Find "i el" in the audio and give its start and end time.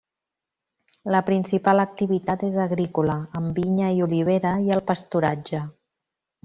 4.69-4.87